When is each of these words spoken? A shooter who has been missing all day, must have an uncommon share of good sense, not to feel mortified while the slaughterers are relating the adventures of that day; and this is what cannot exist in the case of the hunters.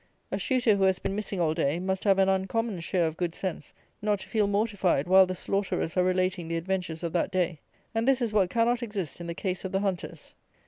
A 0.31 0.39
shooter 0.39 0.77
who 0.77 0.85
has 0.85 0.97
been 0.97 1.13
missing 1.15 1.39
all 1.39 1.53
day, 1.53 1.77
must 1.77 2.05
have 2.05 2.17
an 2.17 2.27
uncommon 2.27 2.79
share 2.79 3.05
of 3.05 3.17
good 3.17 3.35
sense, 3.35 3.71
not 4.01 4.21
to 4.21 4.27
feel 4.27 4.47
mortified 4.47 5.05
while 5.07 5.27
the 5.27 5.35
slaughterers 5.35 5.95
are 5.95 6.03
relating 6.03 6.47
the 6.47 6.57
adventures 6.57 7.03
of 7.03 7.13
that 7.13 7.29
day; 7.29 7.59
and 7.93 8.07
this 8.07 8.19
is 8.19 8.33
what 8.33 8.49
cannot 8.49 8.81
exist 8.81 9.21
in 9.21 9.27
the 9.27 9.35
case 9.35 9.63
of 9.63 9.71
the 9.71 9.81
hunters. 9.81 10.33